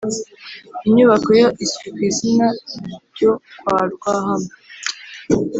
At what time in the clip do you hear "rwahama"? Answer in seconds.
3.93-4.51